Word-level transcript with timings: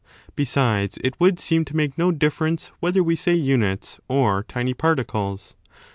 Besides, 0.35 0.97
it 1.03 1.19
would 1.19 1.39
seem 1.39 1.63
to 1.65 1.75
make 1.75 1.95
no 1.95 2.11
difference 2.11 2.71
whether 2.79 3.03
we 3.03 3.15
Say 3.15 3.35
units 3.35 3.99
or 4.07 4.41
tiny 4.41 4.73
particles. 4.73 5.55